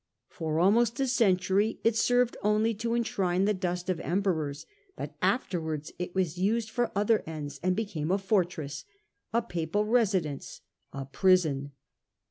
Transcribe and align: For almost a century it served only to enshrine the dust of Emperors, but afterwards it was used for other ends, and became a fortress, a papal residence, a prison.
For 0.29 0.57
almost 0.57 0.99
a 0.99 1.05
century 1.05 1.79
it 1.83 1.95
served 1.95 2.35
only 2.41 2.73
to 2.73 2.95
enshrine 2.95 3.45
the 3.45 3.53
dust 3.53 3.87
of 3.87 3.99
Emperors, 3.99 4.65
but 4.95 5.15
afterwards 5.21 5.91
it 5.99 6.15
was 6.15 6.39
used 6.39 6.71
for 6.71 6.91
other 6.95 7.21
ends, 7.27 7.59
and 7.61 7.75
became 7.75 8.09
a 8.09 8.17
fortress, 8.17 8.83
a 9.31 9.43
papal 9.43 9.85
residence, 9.85 10.61
a 10.91 11.05
prison. 11.05 11.73